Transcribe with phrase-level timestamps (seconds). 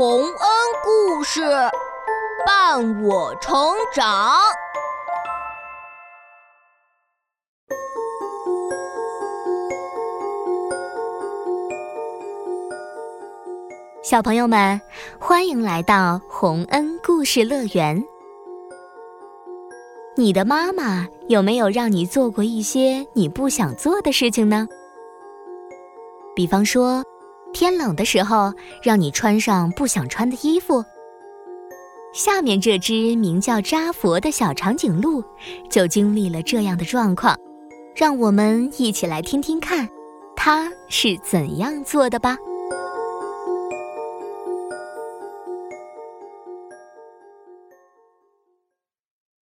[0.00, 0.32] 洪恩
[0.82, 1.42] 故事
[2.46, 3.52] 伴我成
[3.94, 4.34] 长。
[14.02, 14.80] 小朋友们，
[15.18, 18.02] 欢迎来到洪恩故事乐园。
[20.16, 24.66] 你的妈妈有没有让你做过一些你不想做的事情呢？
[26.34, 27.04] 比方说，
[27.52, 30.84] 天冷的时候让你穿上不想穿的衣服。
[32.12, 35.22] 下面这只名叫扎佛的小长颈鹿
[35.70, 37.38] 就经历了这样的状况，
[37.94, 39.88] 让我们一起来听听看，
[40.34, 42.36] 它是怎样做的吧。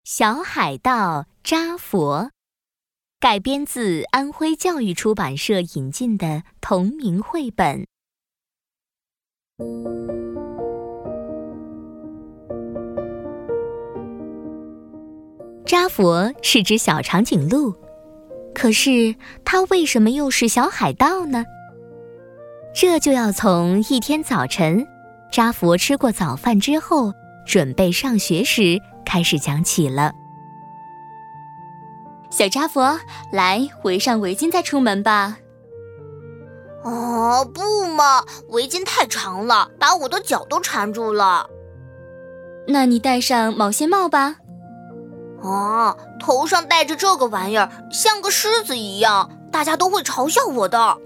[0.04, 2.30] 小海盗扎佛，
[3.20, 7.86] 改编自安徽教育出版社引进的同名绘本。
[15.66, 17.74] 扎佛是只小长颈鹿，
[18.54, 21.44] 可是它为什么又是小海盗呢？
[22.74, 24.86] 这就要从一天早晨，
[25.30, 27.12] 扎佛吃过早饭之后，
[27.46, 28.80] 准备上学时。
[29.04, 30.12] 开始讲起了，
[32.30, 32.98] 小扎佛，
[33.32, 35.38] 来围上围巾再出门吧。
[36.84, 41.48] 哦，不嘛，围巾太长了，把我的脚都缠住了。
[42.66, 44.36] 那你戴上毛线帽吧。
[45.42, 50.96] 啊，头上戴着这个玩意儿，像个狮子一样，大家都会嘲笑我的。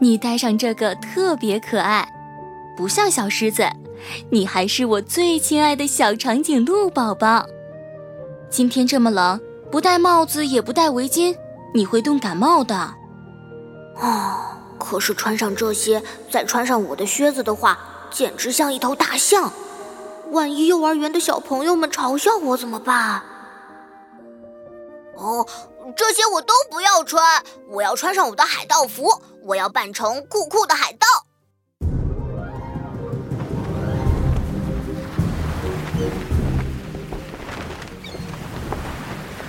[0.00, 2.08] 你戴上这个特别可爱，
[2.76, 3.64] 不像小狮子。
[4.30, 7.44] 你还是我最亲爱的小长颈鹿宝宝。
[8.48, 9.38] 今天这么冷，
[9.70, 11.36] 不戴帽子也不戴围巾，
[11.74, 12.74] 你会冻感冒的。
[13.98, 14.49] 啊！
[14.80, 17.78] 可是穿上这些，再穿上我的靴子的话，
[18.10, 19.52] 简直像一头大象。
[20.32, 23.22] 万一幼儿园的小朋友们嘲笑我怎么办？
[25.16, 25.46] 哦，
[25.94, 31.06] 这些我都不要穿，我要穿上我的海盗服，我要扮成酷酷的海盗。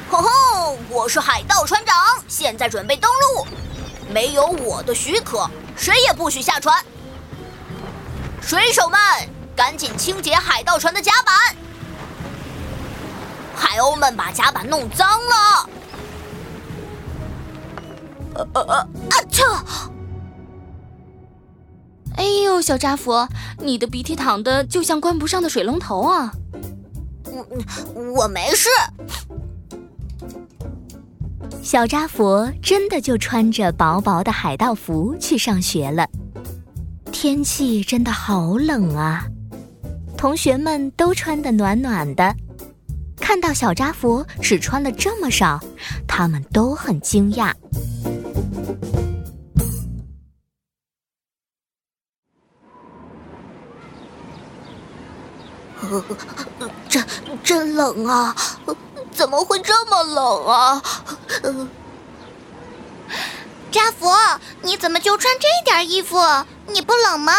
[0.10, 0.78] 吼吼！
[0.90, 1.96] 我是海盗船长，
[2.28, 3.46] 现在准备登陆。
[4.12, 6.84] 没有我的许可，谁也不许下船。
[8.42, 9.00] 水手们，
[9.56, 11.36] 赶紧清洁海盗船的甲板。
[13.56, 15.70] 海鸥们把甲板弄脏了。
[18.34, 18.76] 呃呃呃！
[18.78, 18.88] 啊
[19.32, 19.44] 嚏！
[22.18, 23.28] 哎呦，小扎佛，
[23.60, 26.34] 你的鼻涕淌的就像关不上的水龙头啊！
[27.24, 27.46] 我
[28.14, 28.70] 我没事。
[31.64, 36.08] 小扎佛真的就穿着薄薄的海盗服去上学了。
[37.12, 39.26] 天气真的好冷啊！
[40.18, 42.36] 同学们都穿得暖暖的，
[43.18, 45.60] 看到小扎佛只穿了这么少，
[46.08, 47.54] 他们都很惊讶。
[56.90, 57.06] 真
[57.44, 58.36] 真冷啊！
[59.22, 60.82] 怎么会这么冷啊？
[63.72, 64.10] 扎福，
[64.64, 66.18] 你怎么就穿这点衣服？
[66.66, 67.32] 你不冷吗？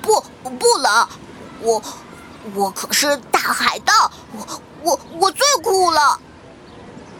[0.00, 1.08] 不不不冷，
[1.60, 1.82] 我
[2.54, 6.18] 我可是大海盗，我我我最酷了。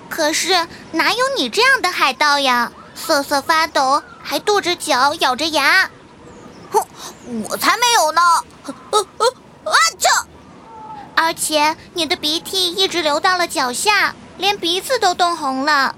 [0.09, 2.73] 可是哪有你这样的海盗呀？
[2.95, 5.91] 瑟瑟发抖，还跺着脚，咬着牙。
[6.73, 6.83] 哼，
[7.51, 8.23] 我才没有呢！
[8.23, 10.09] 啊这。
[11.21, 15.95] 而且你的鼻涕一直流到了脚下，连鼻子都冻红了。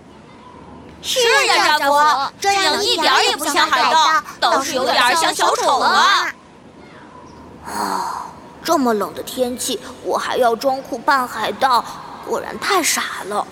[1.01, 6.27] 是呀，扎佛，这样一点也不像海盗，倒是有点像小丑啊！
[7.65, 8.27] 啊，
[8.65, 11.85] 这么冷的天气，我还要装酷扮海盗，
[12.27, 13.47] 果然太傻了。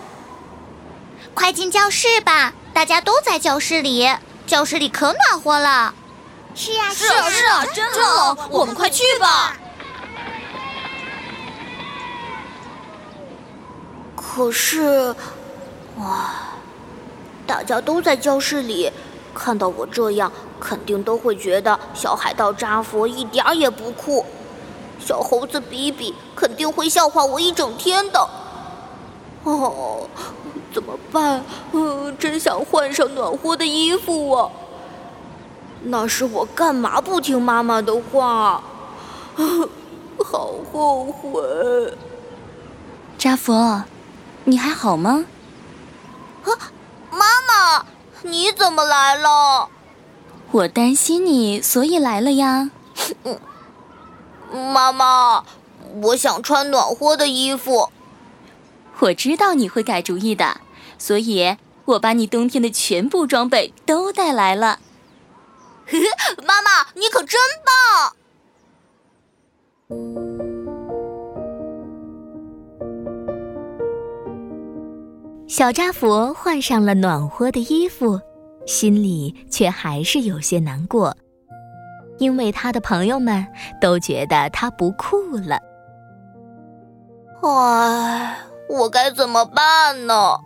[1.35, 4.13] 快进教室吧，大家都在教室里，
[4.45, 5.95] 教室里可暖和了。
[6.57, 9.57] 是啊，是啊，是啊，真冷，我们快去吧。
[14.33, 15.13] 可是，
[15.99, 16.31] 哇！
[17.49, 18.89] 大家都在教室里，
[19.35, 20.31] 看到我这样，
[20.61, 24.25] 肯定都会觉得小海盗扎佛一点也不酷。
[25.01, 28.29] 小猴子比比肯定会笑话我一整天的。
[29.43, 30.07] 哦，
[30.73, 31.43] 怎么办？
[31.73, 34.49] 嗯，真想换上暖和的衣服啊！
[35.83, 38.63] 那是我干嘛不听妈妈的话？
[40.25, 41.93] 好后悔。
[43.19, 43.83] 扎佛。
[44.45, 45.27] 你还好吗？
[46.45, 46.51] 啊，
[47.11, 47.87] 妈妈，
[48.23, 49.69] 你怎么来了？
[50.53, 52.71] 我担心你，所以来了呀。
[54.53, 55.45] 妈妈，
[56.03, 57.91] 我想穿暖和的衣服。
[59.01, 60.61] 我知道你会改主意的，
[60.99, 64.81] 所以我把你冬天的全部装备都带来了。
[66.45, 68.17] 妈妈，你可真棒！
[75.61, 78.19] 小扎佛换上了暖和的衣服，
[78.65, 81.15] 心里却还是有些难过，
[82.17, 83.47] 因为他的朋友们
[83.79, 85.61] 都觉得他不酷了。
[87.43, 88.39] 唉，
[88.71, 90.39] 我该怎么办呢？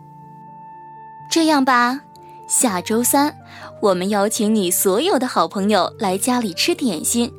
[1.31, 2.01] 这样吧，
[2.45, 3.33] 下周三
[3.81, 7.31] 我们邀请你所有的好朋友来家里吃点心，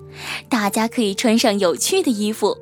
[0.49, 2.57] 大家可以穿上有趣的衣服，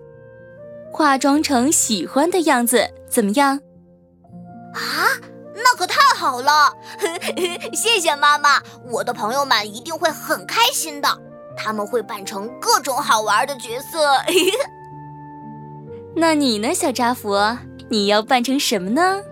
[0.91, 3.61] 化妆成喜欢的样子，怎么样？
[4.75, 5.09] 啊，
[5.55, 6.73] 那可太好了！
[7.73, 8.61] 谢谢妈妈，
[8.91, 11.09] 我的朋友们一定会很开心的。
[11.57, 14.17] 他们会扮成各种好玩的角色。
[16.17, 17.57] 那你呢，小扎佛？
[17.89, 19.23] 你要扮成什么呢？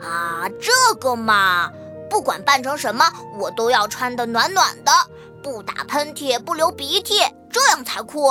[0.00, 0.70] 啊，这
[1.00, 1.70] 个嘛，
[2.08, 3.04] 不管扮成什么，
[3.38, 4.92] 我都要穿的暖暖的，
[5.42, 7.20] 不打喷嚏，不流鼻涕，
[7.50, 8.28] 这样才酷。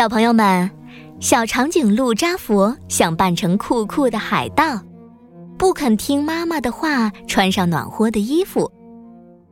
[0.00, 0.70] 小朋友们，
[1.20, 4.80] 小长颈鹿扎佛想扮成酷酷的海盗，
[5.58, 8.72] 不肯听妈妈的话，穿上暖和的衣服，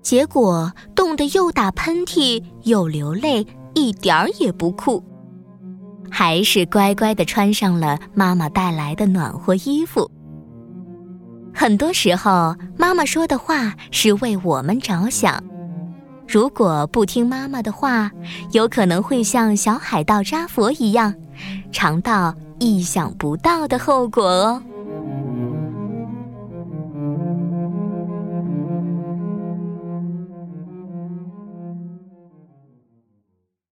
[0.00, 5.04] 结果冻得又打喷嚏又流泪，一点儿也不酷。
[6.10, 10.10] 还是乖乖的穿上了妈妈带来的暖和衣服。
[11.52, 15.44] 很多时候，妈妈说的话是为我们着想。
[16.28, 18.10] 如果不听妈妈的话，
[18.52, 21.14] 有可能会像小海盗扎佛一样，
[21.72, 24.62] 尝到意想不到的后果哦。